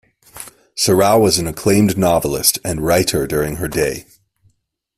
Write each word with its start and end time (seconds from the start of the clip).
Serao 0.75 1.21
was 1.21 1.37
an 1.37 1.45
acclaimed 1.45 1.95
novelist 1.95 2.57
and 2.65 2.83
writer 2.83 3.27
during 3.27 3.57
her 3.57 3.67
day. 3.67 4.07